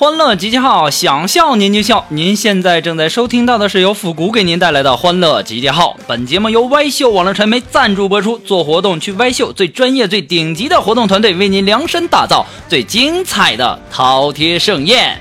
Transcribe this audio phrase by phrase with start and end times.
[0.00, 2.06] 欢乐集结号，想笑您就笑。
[2.08, 5.94] 您现在正在收听到的是由复古给您带来的欢乐集结号。
[6.06, 8.38] 本节目由歪秀网络传媒赞助播出。
[8.38, 15.20] 做活动去歪秀，最专业、最顶级的活动团队为您量身打造最精彩的饕餮盛宴。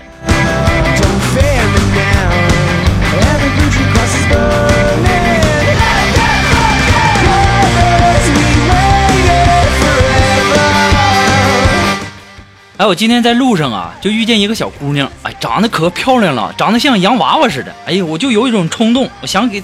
[12.80, 17.76] 哎，我今天在路上啊，就遇见一个小姑娘，哎，长得可漂亮了，长得像洋娃娃似的。
[17.86, 19.62] 哎呀，我就有一种冲动，我想给，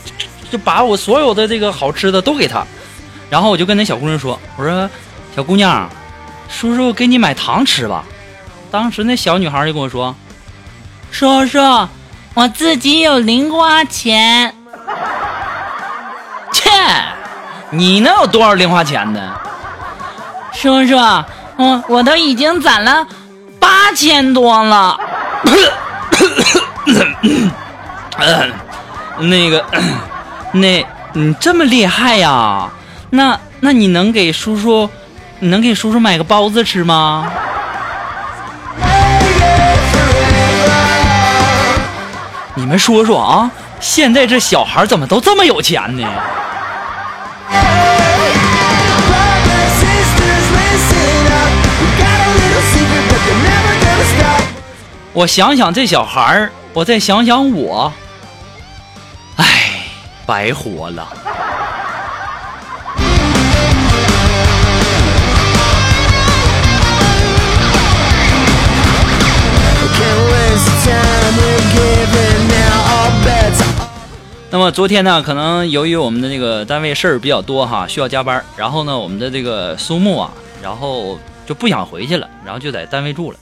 [0.51, 2.61] 就把我所有的这个好吃的都给她。
[3.29, 4.89] 然后我就跟那小姑娘说：“我说，
[5.33, 5.89] 小姑娘，
[6.49, 8.03] 叔叔给你买糖吃吧。”
[8.69, 10.13] 当时那小女孩就跟我说
[11.09, 11.57] ：“叔叔，
[12.33, 14.53] 我自己有零花钱。”
[16.51, 16.69] 切，
[17.69, 19.39] 你能有多少零花钱呢？
[20.51, 20.97] 叔叔。
[21.57, 23.07] 我我都已经攒了
[23.59, 24.99] 八千多了，
[29.19, 29.65] 那个，
[30.51, 32.69] 那你这么厉害呀？
[33.09, 34.89] 那那你能给叔叔，
[35.39, 37.31] 你能给叔叔买个包子吃吗？
[42.55, 43.49] 你们说说啊，
[43.79, 46.05] 现在这小孩怎么都这么有钱呢？
[55.15, 57.89] 我想想这小孩儿，我再想想我，
[59.37, 59.45] 唉，
[60.25, 61.07] 白活了。
[74.51, 80.29] 那么昨天呢，可能由于我们的这个单位事儿比较多哈，需要加班，然后呢，我们的这个苏木啊，
[80.61, 83.37] 然后就不想回去了，然后就在单位住了。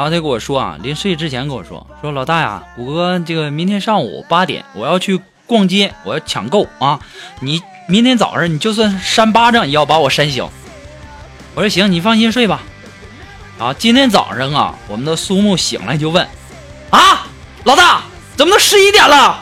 [0.00, 6.98] 然后他跟我说啊，临睡之前跟我说说老大呀，谷歌这个明天上午八点我要去逛街，我要抢购啊，
[7.40, 10.48] 你明天早上你就算扇巴掌也要把我扇醒。
[11.54, 12.62] 我说行，你放心睡吧。
[13.58, 16.26] 啊，今天早上啊，我们的苏木醒来就问
[16.88, 17.26] 啊，
[17.64, 18.00] 老大
[18.36, 19.38] 怎么都十一点了？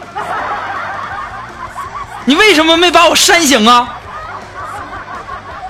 [2.25, 3.97] 你为什么没把我扇醒啊？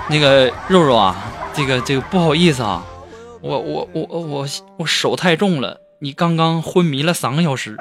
[0.08, 1.14] 那个肉肉啊，
[1.52, 2.82] 这个这个不好意思啊，
[3.40, 4.46] 我我我我
[4.78, 7.76] 我手太重了，你刚刚昏迷了三个小时。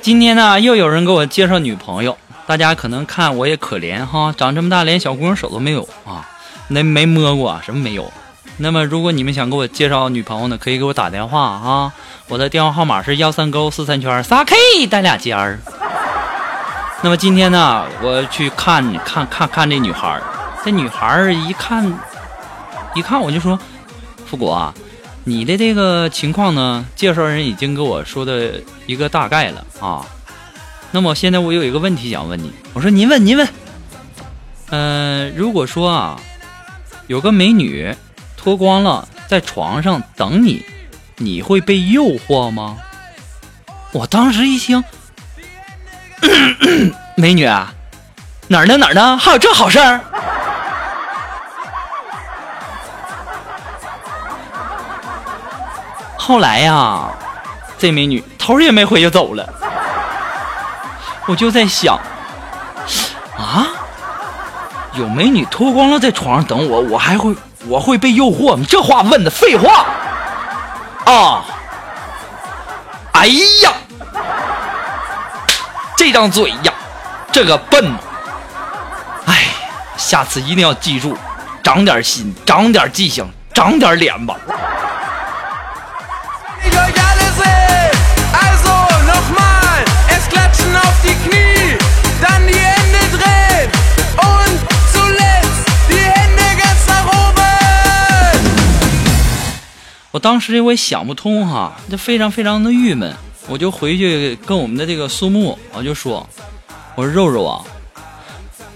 [0.00, 2.16] 今天呢，又有人给我介绍女朋友。
[2.44, 6.28] 大家可能看我也可怜哈，长这么大连小姑娘手都没有啊，
[6.72, 8.12] 那没摸过什么没有。
[8.58, 11.92] 那么如果你们想给我介绍女朋友呢，可以给我打电话啊，
[12.28, 15.58] 我的电话号码是幺三勾四三圈仨 K 带俩尖儿。
[17.02, 20.20] 那么今天呢，我去看看看看这女孩，
[20.64, 21.98] 这女孩一看
[22.94, 23.58] 一看我就说，
[24.26, 24.72] 富国啊，
[25.24, 30.06] 你的这个情况呢，介绍人已经给我说的一个大概了啊。
[30.92, 33.48] 那么现在我有一个问题想问你，我说您问您问，
[34.70, 36.20] 嗯，如果说啊，
[37.12, 37.94] 有个美女
[38.38, 40.64] 脱光了在床上等你，
[41.18, 42.78] 你会被诱惑吗？
[43.92, 44.82] 我当时一听，
[47.14, 47.74] 美女啊，
[48.48, 49.18] 哪儿呢哪儿呢？
[49.18, 50.00] 还有这好事儿？
[56.16, 57.10] 后来呀，
[57.76, 59.46] 这美女头也没回就走了。
[61.26, 62.00] 我就在想，
[64.94, 67.34] 有美女脱光了在床上等我，我还会
[67.66, 68.64] 我会被诱惑吗？
[68.68, 69.86] 这话问的废话
[71.06, 71.44] 啊！
[73.12, 73.26] 哎
[73.62, 73.72] 呀，
[75.96, 76.72] 这张嘴呀，
[77.30, 77.92] 这个笨！
[79.26, 79.44] 哎，
[79.96, 81.16] 下次一定要记住，
[81.62, 84.36] 长点心，长点记性，长点脸吧。
[100.22, 103.12] 当时我也想不通哈，就非常非常的郁闷，
[103.48, 106.24] 我就回去跟我们的这个苏木，我就说，
[106.94, 107.64] 我说肉肉啊，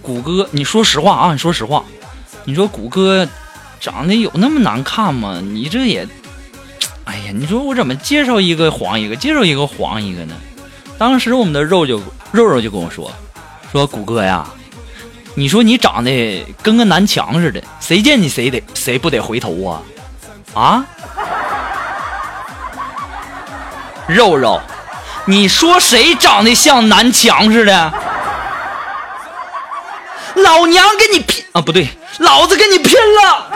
[0.03, 1.85] 谷歌，你说实话啊，你说实话，
[2.45, 3.27] 你说谷歌
[3.81, 5.41] 长得有那么难看吗？
[5.41, 6.05] 你这也，
[7.05, 10.35] 哎呀，你说我怎么介绍一个黄一个，介绍一个黄一个呢？
[10.99, 12.03] 当时我们的肉就
[12.33, 13.09] 肉肉就跟我说，
[13.71, 14.45] 说谷歌呀，
[15.37, 19.83] 你说你长得跟个南墙似的，谁见你谁得谁不得回头啊？
[20.55, 20.85] 啊？
[24.07, 24.61] 肉肉，
[25.25, 27.93] 你说谁长得像南墙似的？
[30.37, 31.61] 老娘跟你拼啊！
[31.61, 31.89] 不对，
[32.19, 32.93] 老子跟你拼
[33.25, 33.47] 了！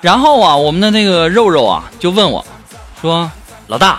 [0.00, 2.46] 然后啊，我们的那个肉肉啊，就问我，
[3.00, 3.30] 说
[3.66, 3.98] ：“老大，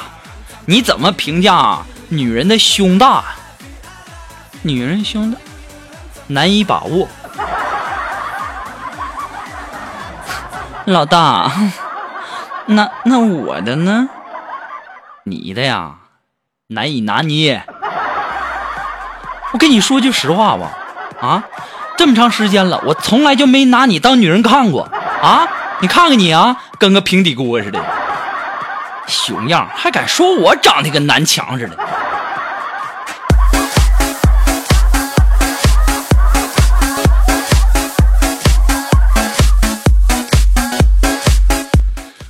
[0.65, 3.23] 你怎么评价女人的胸大？
[4.61, 5.37] 女人胸大，
[6.27, 7.07] 难以把握。”
[10.85, 11.51] 老大，
[12.67, 14.07] 那那我的呢？
[15.25, 15.95] 你的呀，
[16.67, 17.63] 难以拿捏。
[19.51, 20.71] 我跟你说句实话吧，
[21.21, 21.43] 啊，
[21.97, 24.89] 这么长时间了，我从来就没拿你当女人看过
[25.21, 25.45] 啊。
[25.81, 27.81] 你看看你啊，跟个平底锅似的，
[29.07, 31.77] 熊样，还敢说我长得跟南墙似的？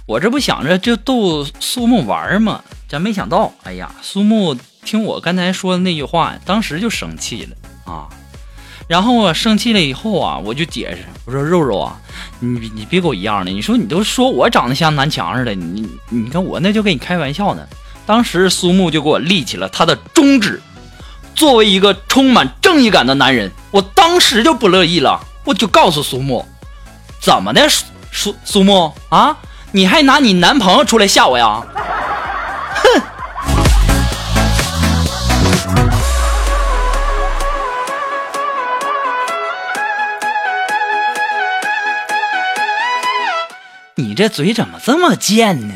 [0.05, 2.61] 我这不想着就逗苏木玩吗？
[2.87, 8.05] 真没想到，哎呀，苏木听我刚才说的那句话，当时就生气了啊。
[8.89, 11.95] 然后啊，生气了以后啊，我就解释，我说肉肉啊，
[12.39, 17.67] 你你别跟我一样的，你说你都说我长得像南墙似的，你你看我那就跟你开玩笑呢。
[18.07, 20.59] 当时苏木就给我立起了他的中指，
[21.35, 26.43] 作为一个充满正义感的男人，我当时就不乐意了，我就告诉苏木，
[27.21, 27.69] 怎么的，
[28.11, 29.37] 苏苏木啊，
[29.71, 31.61] 你还拿你男朋友出来吓我呀？
[32.73, 33.01] 哼！
[44.19, 45.73] 这嘴怎么这么贱呢？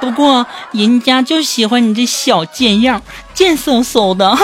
[0.00, 3.00] 不过人家就喜欢你这小贱样，
[3.32, 4.28] 贱嗖嗖的。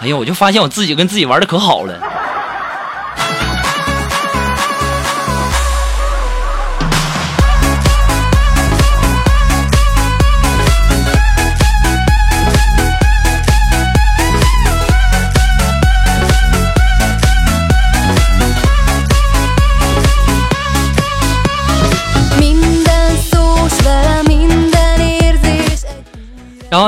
[0.00, 2.00] 哎呀，我就发现我自己跟自己玩的可好了。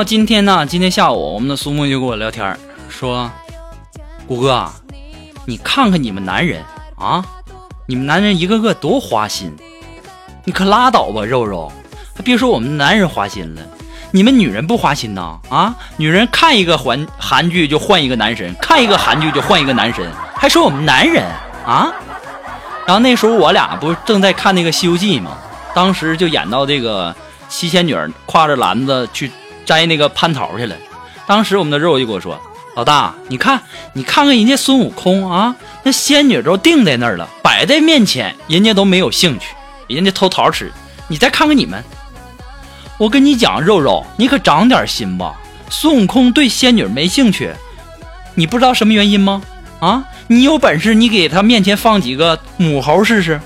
[0.01, 2.57] 后今天呢，今天下午我们的苏木就跟我聊天
[2.89, 3.29] 说
[4.27, 4.67] ：“谷哥，
[5.45, 6.59] 你看看你们男人
[6.97, 7.23] 啊，
[7.85, 9.55] 你们男人一个个多花心，
[10.43, 11.71] 你可拉倒吧，肉肉。
[12.15, 13.61] 还别说我们男人花心了，
[14.09, 15.37] 你们女人不花心呐？
[15.49, 21.23] 啊，女人看一个韩韩剧就换一个男神，看一个韩剧就换一个男神，还说我们男人
[21.63, 21.93] 啊？
[22.87, 25.37] 然后那时候我俩不是正在看那个《西游记》吗？
[25.75, 27.15] 当时就演到这个
[27.47, 29.31] 七仙女挎着篮子去。”
[29.71, 30.75] 摘那个蟠桃去了，
[31.25, 32.37] 当时我们的肉就跟我说
[32.75, 33.61] ：“老大，你看，
[33.93, 39.45] 你看看人家孙悟空啊，那仙女都定在那儿了，摆在面前，人家都没有兴趣，
[39.87, 40.69] 人家偷桃吃。
[41.07, 41.81] 你再看看你们，
[42.97, 45.39] 我跟你讲，肉肉，你可长点心吧。
[45.69, 47.49] 孙悟空对仙女没兴趣，
[48.35, 49.41] 你不知道什么原因吗？
[49.79, 53.39] 啊，你有本事，你给他面前放几个母猴试试。”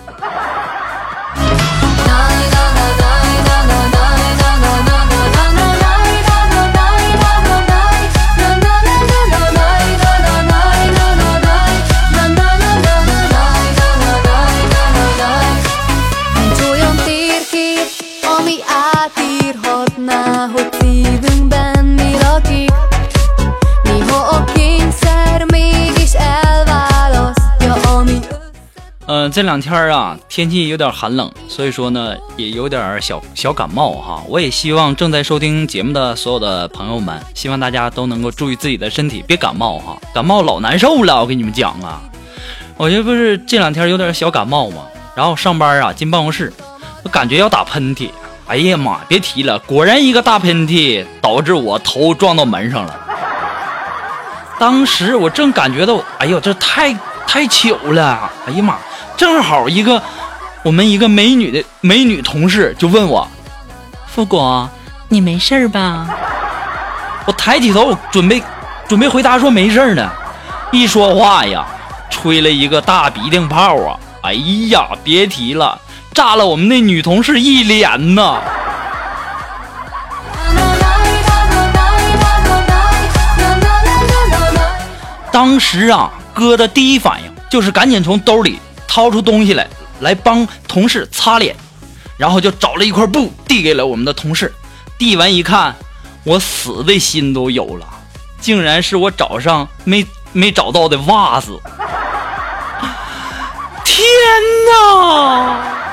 [29.36, 34.24] 这两天啊，天气有点寒冷，所以说呢，也有点小小感冒哈。
[34.30, 39.98] 我也希望正在收听节目的所有的朋友们，希望大家都能够注意自己的身体，别感冒哈。
[40.14, 42.00] 感冒老难受了，我跟你们讲啊，
[42.78, 44.84] 我这不是这两天有点小感冒吗，
[45.18, 46.54] 然后上班啊，进办公室，
[47.04, 48.10] 我感觉要打喷嚏，
[48.48, 52.98] 哎呀妈，别提了，果然一个大喷嚏导致我头撞到门上了。
[54.58, 56.94] 当时我正感觉到，哎呦，这太
[57.28, 58.78] 太糗了，哎呀妈！
[59.18, 60.02] 正好一个
[60.64, 63.28] 我们一个美女的美女同事就问我
[64.08, 64.70] ：“富国，
[65.10, 66.08] 你没事吧？”
[67.26, 68.44] 我抬起头准备
[68.88, 70.10] 准备回答说没事呢，
[70.72, 71.66] 一说话呀，
[72.10, 74.00] 吹了一个大鼻涕泡啊！
[74.24, 74.34] 哎
[74.70, 75.80] 呀，别提了，
[76.14, 78.42] 炸了我们那女同事一脸呐！
[85.32, 88.60] 当时啊，哥的第一反应就是赶紧从兜里。
[88.96, 89.68] 掏出东西来，
[90.00, 91.54] 来帮同事擦脸，
[92.16, 94.54] 然后就找了一块布递给了我们的同事。
[94.98, 95.76] 递完一看，
[96.24, 97.86] 我死的心都有了，
[98.40, 101.60] 竟然是我早上没 没找到的袜子！
[103.84, 104.08] 天
[104.72, 105.85] 哪！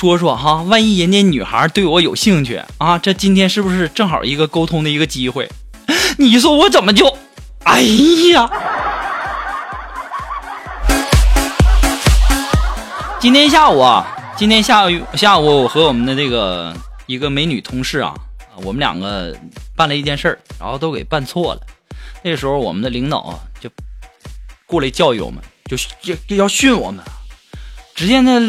[0.00, 5.46] 说说哈，万一人家女孩对我有兴趣啊，这今天是不是正好一个沟通的一个机会？
[6.16, 7.18] 你说我怎么就……
[7.64, 7.82] 哎
[8.32, 8.50] 呀！
[13.20, 14.06] 今天下午啊，
[14.38, 18.14] 今天下午下午我和我们的这个一个美女同事啊，
[18.64, 19.36] 我们两个
[19.76, 21.60] 办了一件事儿，然后都给办错了。
[22.22, 23.68] 那时候我们的领导啊就
[24.64, 25.76] 过来教育我们，就
[26.26, 27.04] 就要训我们。
[27.94, 28.40] 只见那。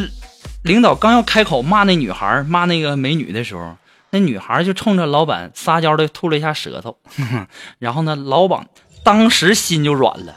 [0.64, 3.78] 领导刚要开口骂那女孩、骂那个美女的时候，
[4.12, 6.98] 那女孩就冲着老板撒娇的吐了一下舌头，
[7.80, 8.68] 然后呢，老板
[9.04, 10.36] 当时心就软了，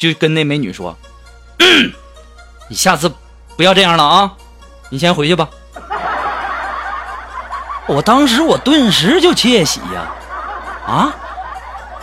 [0.00, 0.96] 就跟那美女说
[2.68, 3.12] ：“你下次
[3.56, 4.32] 不要这样了啊，
[4.90, 5.48] 你先回去吧。”
[7.86, 10.10] 我当时我顿时就窃喜呀，
[10.84, 11.14] 啊！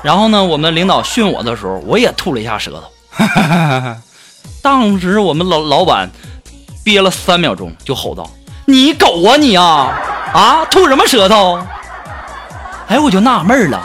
[0.02, 2.90] 然后呢，我们领导训我的时候，我也吐了一下舌头，
[4.64, 6.10] 当时我们老老板。
[6.84, 8.30] 憋了三秒钟，就吼道
[8.66, 9.94] ：“你狗啊你啊
[10.34, 10.66] 啊！
[10.70, 11.60] 吐什么舌头？”
[12.88, 13.82] 哎，我就纳闷了，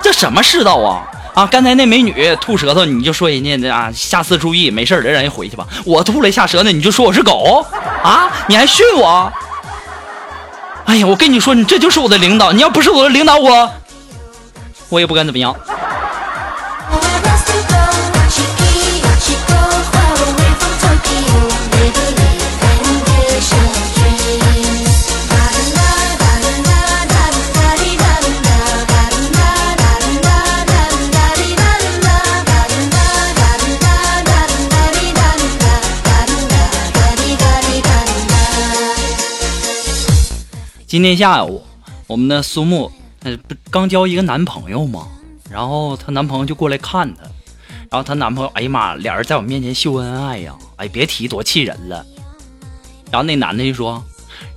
[0.00, 1.46] 这什么世道啊啊！
[1.46, 5.66] 刚才那美女吐舌头，你就说人家啊，下次注意，没事的，让人回去吧。
[5.84, 7.64] 我吐了一下舌头，你就说我是狗
[8.02, 8.30] 啊？
[8.48, 9.30] 你还训我？
[10.86, 13.70] 哎呀，我跟你说，你这就是我的领导，你要不是我的领导，我
[14.88, 15.54] 我也不敢怎么样。
[40.92, 41.64] 今天下午，
[42.06, 45.08] 我们的苏木，呃，不刚交一个男朋友吗？
[45.50, 47.22] 然后她男朋友就过来看她，
[47.90, 52.04] 然后她男朋友，哎呀妈，俩人在我面前秀恩爱呀，哎，别提多气人了。
[53.10, 54.04] 然后那男的就说：“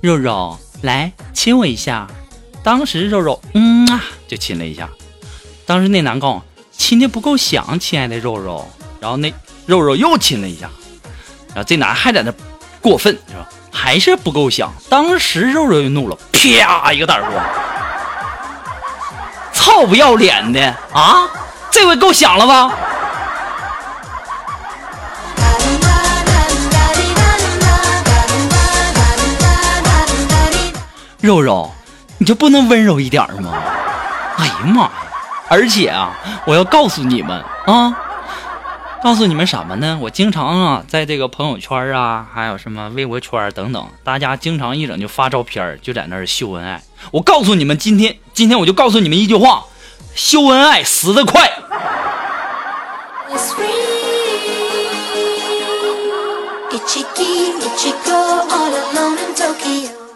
[0.02, 2.06] 肉肉，来亲我一下。”
[2.62, 4.90] 当时肉肉，嗯啊，就亲了一下。
[5.64, 8.68] 当时那男告诉我亲的不够响，亲爱的肉肉。
[9.00, 9.32] 然后那
[9.64, 10.70] 肉肉又亲了一下，
[11.54, 12.30] 然后这男还在那
[12.82, 13.48] 过分是吧？
[13.76, 14.72] 还是不够响。
[14.88, 17.44] 当时肉肉就怒了，啪一个大耳光，
[19.52, 21.28] 操不要脸的啊！
[21.70, 22.72] 这回够响了吧？
[31.20, 31.70] 肉肉，
[32.18, 33.52] 你就不能温柔一点吗？
[34.38, 34.90] 哎呀妈呀！
[35.48, 36.10] 而且啊，
[36.46, 37.94] 我要告诉你们啊，
[39.06, 39.96] 告诉你们什么呢？
[40.02, 46.82] 我经常啊，在这个朋友圈啊，还有什么微博圈等等，大家经常一整就发照片，就在那儿秀恩爱。
[47.12, 49.66] 我告诉你们，今天今天我就告诉你们一句话：
[50.16, 51.48] 秀恩爱死得快。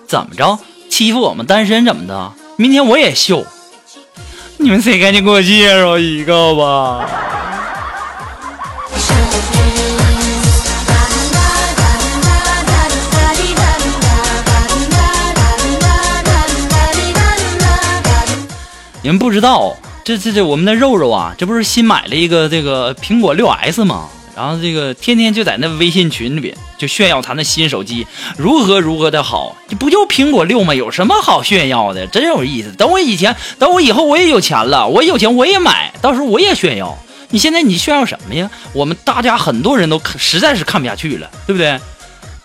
[0.08, 0.58] 怎么着？
[0.88, 2.32] 欺负我们单身怎么的？
[2.56, 3.46] 明天我也秀。
[4.56, 7.08] 你们谁赶紧给我介绍一个吧？
[19.02, 24.08] 你们不知道，这这这我们的肉肉啊，这不是新买了一个这个苹果六 S 吗？
[24.36, 28.06] 然后这个天天就在那微信群里边就炫耀他那新手机
[28.38, 30.74] 如何如何的好，这不就苹果六吗？
[30.74, 32.06] 有什么好炫耀的？
[32.06, 32.72] 真有意思。
[32.72, 36.96] 等我以前，等我以后我也有钱了，我有钱我也买，到时候我也炫耀。
[37.30, 38.50] 你现在你炫耀什么呀？
[38.72, 41.78] 我们大家很多人都实在是看不下去了，对不对？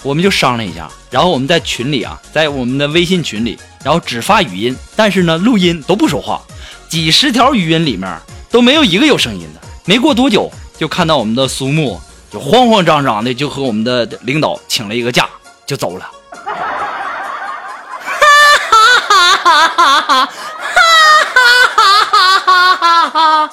[0.04, 6.42] 我们就商量一下，然后我们在群里啊，在我们的微信群里，然后只发语音，但是呢录音都不说话，
[6.90, 8.20] 几十条语音里面
[8.50, 9.62] 都没有一个有声音的。
[9.86, 15.30] 没过多久，就看到我们的苏木就慌慌张张的就和我们的领导请了一个假
[15.68, 16.10] 就走了。
[18.12, 20.30] 哈哈哈哈哈哈！
[21.76, 23.52] 哈哈哈哈哈哈！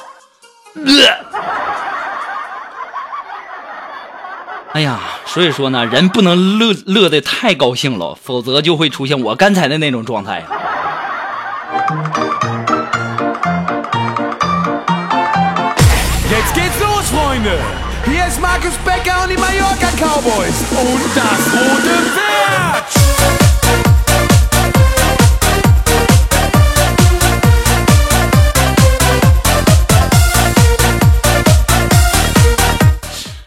[4.75, 10.43] 哎呀，所以说呢，人不能乐乐的太高兴了，否则就会出现我刚才的那种状态。
[16.31, 17.59] Jetzt geht's los, Freunde!
[18.07, 23.42] Hier ist Markus Becker und die Mallorca Cowboys und das rote Pferd!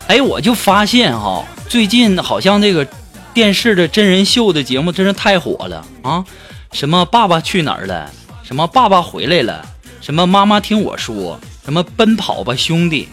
[0.08, 2.88] 哎，我就发现哈，最近好像这个
[3.34, 6.24] 电视的真人秀的节目真是太火了啊！
[6.72, 8.10] 什么《爸爸去哪儿了》，
[8.48, 9.66] 什么《爸爸回来了》，
[10.06, 13.10] 什么《妈妈听我说》，什么《奔跑吧兄弟》，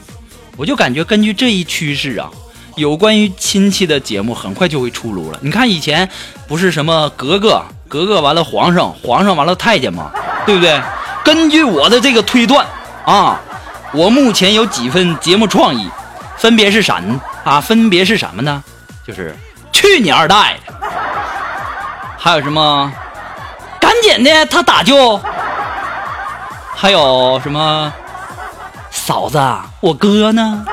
[0.58, 2.30] 我就感觉根据这一趋势啊，
[2.76, 5.38] 有关于亲戚的节目很快就会出炉了。
[5.40, 6.06] 你看以前
[6.46, 10.12] 不是什么格格，格格完了皇上，皇上完了太监吗？
[10.44, 10.78] 对不对？
[11.24, 12.66] 根据我的这个推断
[13.06, 13.40] 啊，
[13.94, 15.88] 我目前有几份节目创意。
[16.42, 16.92] 分别是什
[17.44, 17.60] 啊？
[17.60, 18.64] 分别是什么呢？
[19.06, 19.32] 就是
[19.70, 20.74] 去你二代的，
[22.18, 22.92] 还有什么
[23.78, 25.20] 赶紧的他打救，
[26.74, 27.92] 还有什么
[28.90, 29.40] 嫂子
[29.78, 30.64] 我哥呢？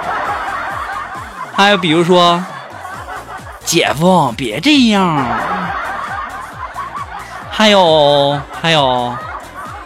[1.54, 2.44] 还有比如说
[3.64, 5.24] 姐夫别这样，
[7.52, 9.16] 还有还有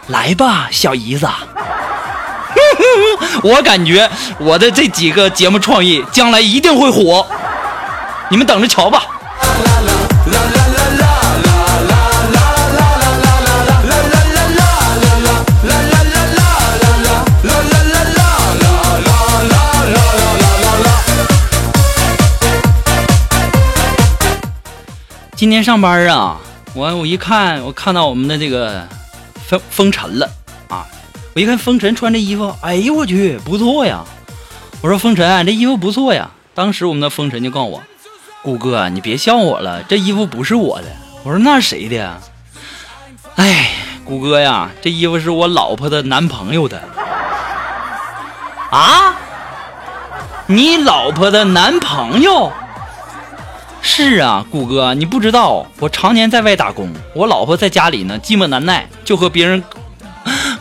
[0.06, 1.28] 来吧小姨子。
[3.42, 4.08] 我感觉
[4.38, 7.26] 我的这几个节目创意将来一定会火，
[8.30, 9.02] 你们等着瞧吧。
[25.36, 26.38] 今天上班啊，
[26.74, 28.86] 我我一看，我看到我们的这个
[29.46, 30.30] 风风尘了。
[31.34, 34.04] 我一看风尘穿这衣服，哎呦我去，不错呀！
[34.80, 36.30] 我说风尘，这衣服不错呀。
[36.54, 37.82] 当时我们的风尘就告诉我，
[38.44, 40.86] 谷哥，你别笑我了，这衣服不是我的。
[41.24, 42.20] 我说那谁的？
[43.34, 43.70] 哎，
[44.04, 46.80] 谷哥呀，这衣服是我老婆的男朋友的。
[48.70, 49.16] 啊？
[50.46, 52.52] 你老婆的男朋友？
[53.82, 59.64] 是啊，谷哥，你不知道，我常年在外打工，我老婆在家里呢，寂寞难耐，就和别人。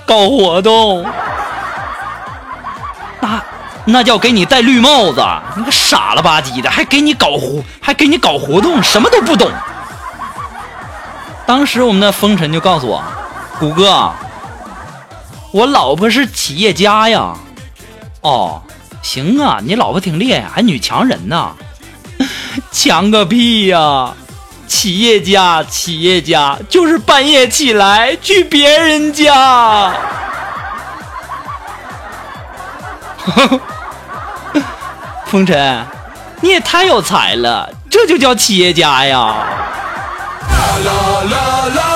[0.06, 1.06] 搞活动，
[3.22, 3.44] 那
[3.86, 9.50] 那叫给你戴绿帽子，你个傻了吧唧的，还给你搞活，还给你搞活动，什么都不懂。
[11.46, 13.04] 当时我们的风尘就告诉我，
[13.60, 14.12] 谷哥，
[15.52, 17.34] 我老婆是企业家呀。
[18.22, 18.62] 哦，
[19.02, 21.52] 行啊，你老婆挺厉害，还女强人呢。
[22.72, 24.14] 强个屁呀！
[24.68, 29.94] 企业家，企业家就是半夜起来去别人家。
[35.28, 35.86] 风尘，
[36.42, 39.18] 你也太有才了，这就叫企业家呀！
[40.50, 40.92] 啦啦
[41.32, 41.93] 啦啦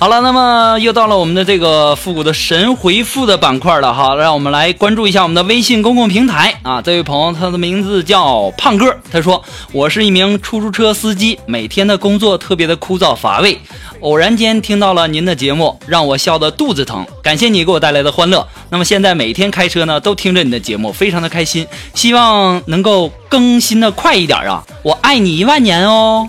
[0.00, 6.80] 好了，那么又到了我们的这个复古的神回复的板块了哈，让我们来关注一下我们的微信公共平台啊。
[6.80, 13.60] 这位朋友，他的名字叫胖哥，他说：“我是一名出租车司机，每天的工作特别的枯燥乏味，
[14.00, 17.06] 偶然间听到了您的节目，让我笑得肚子疼。
[17.22, 18.48] 感谢你给我带来的欢乐。
[18.70, 21.66] 那么现在每天开车呢，都听着你的节目，非常的开心。
[21.92, 24.64] 希望能够更新的快一点啊！
[24.82, 26.26] 我爱你一万年哦！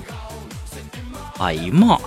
[1.39, 1.99] 哎呀妈呀！”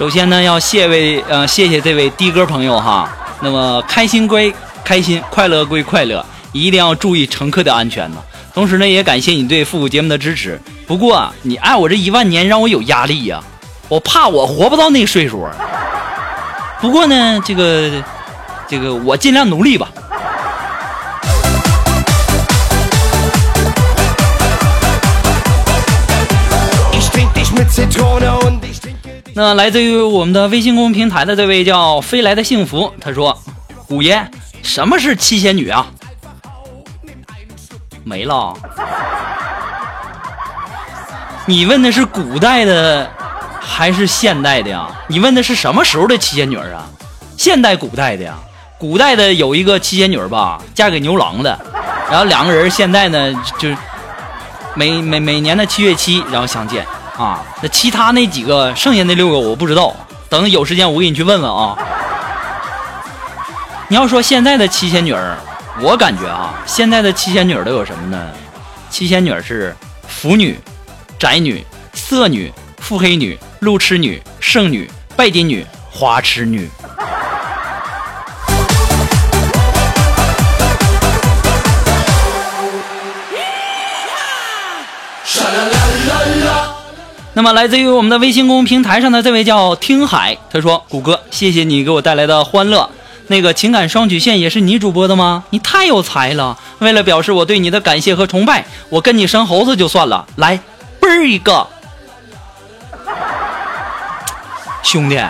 [0.00, 3.06] 首先呢，要谢位呃，谢谢这位的哥朋友哈。
[3.42, 4.50] 那么开心归
[4.82, 8.16] 开心，快乐归快乐，一定要注意乘客的安全呢。
[8.54, 10.58] 同时呢，也感谢你对复古节目的支持。
[10.86, 13.42] 不过你爱我这一万年，让我有压力呀，
[13.90, 15.46] 我怕我活不到那岁数。
[16.80, 17.90] 不过呢，这个
[18.66, 19.90] 这个我尽量努力吧。
[29.42, 33.42] 那来自于我们的微信公众平台的这位叫飞来的幸福，他说
[33.88, 34.22] ：“五爷，
[34.62, 35.86] 什么是七仙女啊？”
[38.04, 38.52] 没了。
[41.46, 43.10] 你问的是古代的
[43.58, 44.86] 还是现代的呀？
[45.08, 46.84] 你问的是什么时候的七仙女啊？
[47.38, 48.34] 现代、古代的呀？
[48.76, 51.58] 古代的有一个七仙女吧，嫁给牛郎的，
[52.10, 53.70] 然后两个人现在呢，就
[54.74, 56.86] 每每每年的七月七，然后相见。
[57.20, 59.94] 啊，那其他那几个剩下那六个我不知道，
[60.30, 61.76] 等有时间我给你去问问啊。
[63.88, 65.36] 你要说现在的七仙女儿，
[65.82, 68.30] 我感觉啊，现在的七仙女儿都有什么呢？
[68.88, 69.76] 七仙女儿是
[70.08, 70.58] 腐女、
[71.18, 76.70] 宅女、色女、腹黑女、路痴女、剩女、拜金女、花痴女。
[87.32, 92.90] 那么，来自于我们的微信公众平台上的这位叫听海，他说：“谷歌，谢谢你给我带来的欢乐。
[93.28, 95.44] 那个情感双曲线也是你主播的吗？
[95.50, 96.58] 你太有才了！
[96.80, 100.26] 为了表示我对你的感谢和崇拜，我跟你生猴子就算了。
[100.34, 100.58] 来，
[100.98, 101.64] 啵儿一个，
[104.82, 105.20] 兄弟，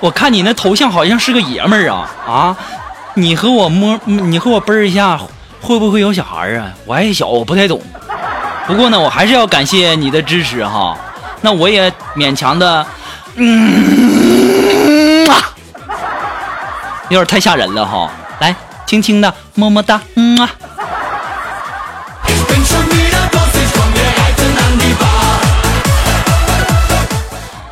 [0.00, 2.56] 我看你那头像好像是个爷们儿啊啊！
[3.14, 5.18] 你和我摸，你和我啵儿一下，
[5.62, 6.70] 会不会有小孩儿啊？
[6.84, 7.80] 我还小，我不太懂。
[8.66, 10.94] 不过呢，我还是要感谢你的支持哈。”
[11.40, 12.86] 那我也勉强的，
[13.36, 15.54] 嗯啊，
[17.08, 18.10] 有点太吓人了哈。
[18.40, 18.54] 来，
[18.86, 20.50] 轻轻的，么么哒，嗯啊。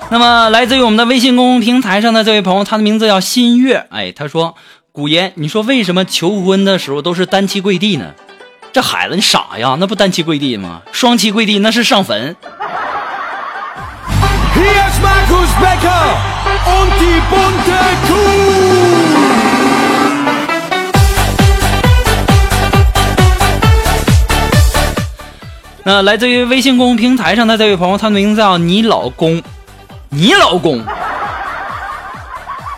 [0.08, 3.86] 那么，来自于我们的微信公众平台上的这位朋友，他的名字叫新月。
[3.90, 4.54] 哎，他说
[4.92, 8.14] ：“古言，你说为什么求婚的时候都是单膝跪地呢？
[8.72, 9.76] 这孩子，你傻呀？
[9.80, 10.82] 那不单膝跪地吗？
[10.92, 12.36] 双膝跪地那是上坟。”
[14.56, 16.06] Here's Markus Becker
[16.76, 18.16] und die bunte Kuh.
[25.84, 29.42] 那来自于微信公众平台上的这位朋友，他的名字叫你老公，
[30.08, 30.82] 你老公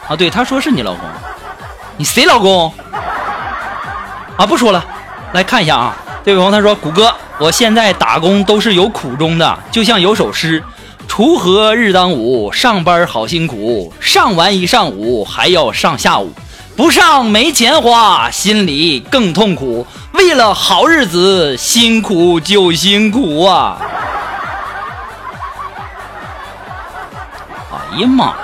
[0.09, 0.17] 啊？
[0.17, 1.01] 对，他说是你老公，
[1.97, 2.75] 你谁老公？
[4.37, 4.85] 啊，不说了，
[5.33, 5.97] 来看一下啊。
[6.25, 10.63] 这位朋友他说：“谷歌，我现在打工都是有苦衷的，就像有首诗。”
[11.09, 16.31] 锄禾日当午，上班好辛苦，上完一上午还要上下午，
[16.77, 19.85] 不上没钱花，心里更痛苦。
[20.13, 23.81] 为了好日子，辛苦就辛苦啊！
[27.73, 28.35] 哎呀妈，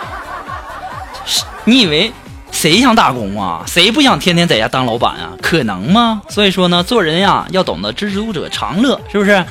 [1.64, 2.12] 你以为
[2.50, 3.62] 谁想打工啊？
[3.66, 5.30] 谁不想天天在家当老板啊？
[5.40, 6.20] 可能吗？
[6.28, 9.44] 所以说呢，做人呀，要懂得知足者常乐，是不是？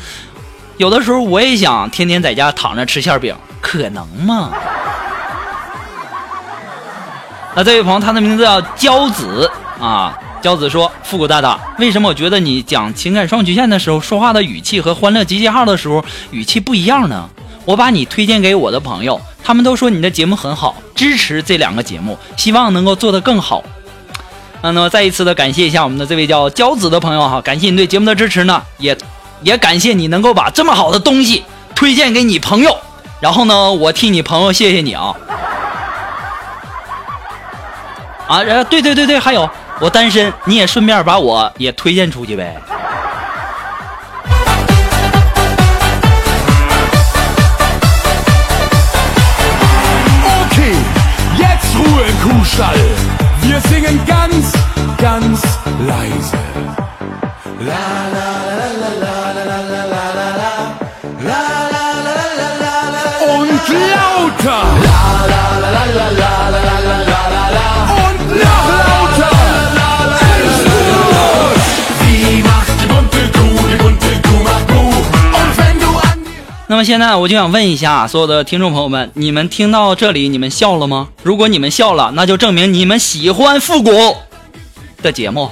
[0.77, 4.51] 有的时候我也想天天在家躺着吃馅饼，可能吗？
[7.55, 10.17] 那这位朋友，他的名字叫娇子啊。
[10.41, 17.29] 娇子说：“复古大大，为什么我觉得你讲情感双曲线的时候，说话的语气和欢乐集结号的时候语气不一样呢？
[17.63, 23.63] 我把你推荐给我的朋友，他们都说你的节目很好，支持这两个节目，希望能够做得更好。
[24.61, 28.97] 那么再一次的感谢一下我们的这位叫娇子的朋友哈，感谢你对节目的支持呢，也
[29.43, 31.43] 也感谢你能够把这么好的东西
[31.75, 32.77] 推荐给你朋友，
[33.19, 35.13] 然后呢，我替你朋友谢谢你啊。
[38.27, 42.55] 啊，然后对对对对，还有我单身，你也顺便把我也推荐出去呗。
[57.65, 57.75] 啦
[58.13, 59.22] 啦啦啦啦。
[64.43, 64.63] Lauter.
[64.83, 64.99] La
[65.31, 67.67] la la la la la la la la la la
[68.03, 69.35] und noch lauter.
[70.43, 71.59] Ist gut.
[71.99, 74.93] Sie macht die bunte Kuh, die bunte Kuh macht Buh.
[76.67, 81.09] 那么现在我就想问一下所有的听众朋友们，你们听到这里，你们笑了吗？
[81.21, 83.91] 如果你们笑了，那就证明你们喜欢复古
[85.01, 85.51] 的节目。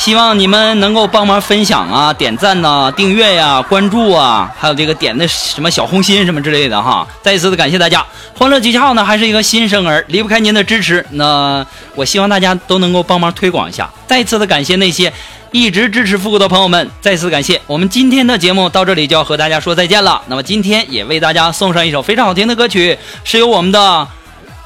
[0.00, 7.06] 希望你们能够帮忙分享啊、点赞呐、订阅呀、关注啊，还有这个点的什么小红心什么之类的哈。
[7.20, 8.02] 再一次的感谢大家。
[8.34, 11.04] 欢乐集结号呢还是一个新生儿，离不开您的支持。
[11.10, 11.62] 那
[11.94, 13.90] 我希望大家都能够帮忙推广一下。
[14.06, 15.12] 再一次的感谢那些
[15.50, 17.60] 一直支持复古的朋友们，再次感谢。
[17.66, 20.22] 我们今天的节目到这里就要和大家说再见了。
[20.28, 24.08] 那么今天也为大家送上一首非常好听的歌曲，是由我们的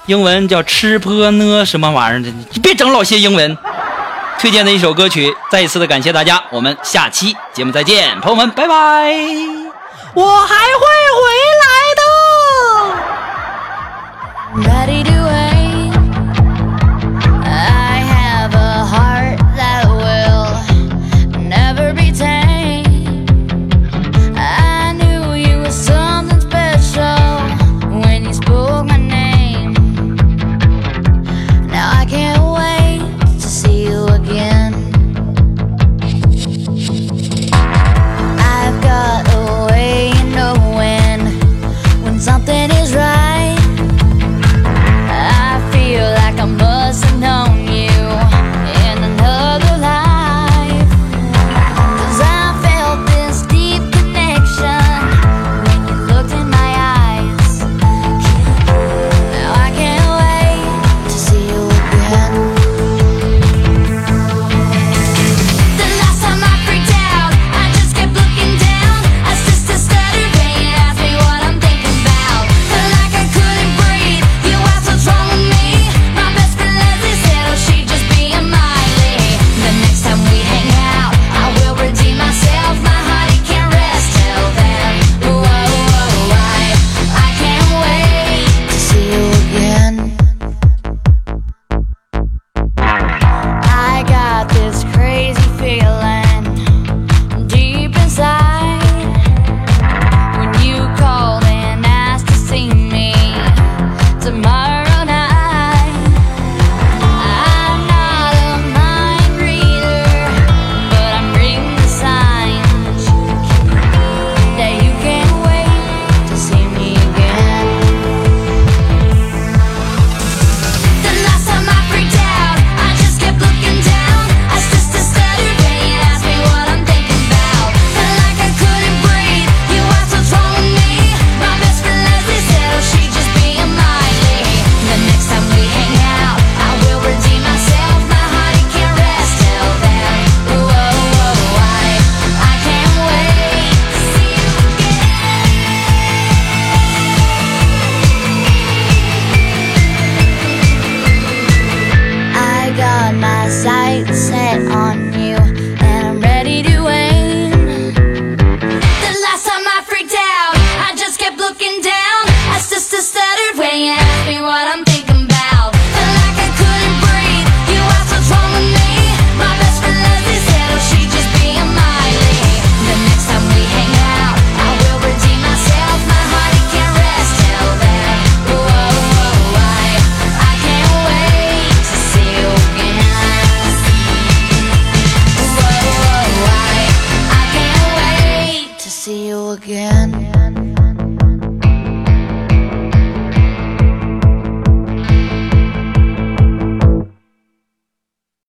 [0.06, 3.58] 英文叫吃坡呢什么玩意儿的，你别整老些英文。
[4.44, 9.10] 推荐的一首歌曲，再一次的感谢大家，我们下期节目再见，朋友们，拜拜。
[10.12, 11.30] 我还会回
[11.62, 11.66] 来
[15.16, 15.23] 的。